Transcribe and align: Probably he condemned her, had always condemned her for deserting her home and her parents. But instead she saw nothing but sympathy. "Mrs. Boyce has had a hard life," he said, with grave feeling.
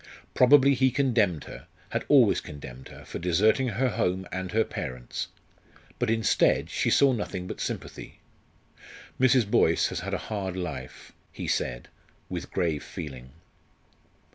Probably 0.33 0.73
he 0.73 0.89
condemned 0.89 1.43
her, 1.43 1.67
had 1.91 2.05
always 2.07 2.41
condemned 2.41 2.87
her 2.87 3.05
for 3.05 3.19
deserting 3.19 3.67
her 3.67 3.89
home 3.89 4.27
and 4.31 4.51
her 4.51 4.63
parents. 4.63 5.27
But 5.99 6.09
instead 6.09 6.71
she 6.71 6.89
saw 6.89 7.11
nothing 7.13 7.45
but 7.45 7.61
sympathy. 7.61 8.17
"Mrs. 9.19 9.45
Boyce 9.47 9.89
has 9.89 9.99
had 9.99 10.15
a 10.15 10.25
hard 10.31 10.57
life," 10.57 11.11
he 11.31 11.47
said, 11.47 11.87
with 12.29 12.49
grave 12.49 12.83
feeling. 12.83 13.29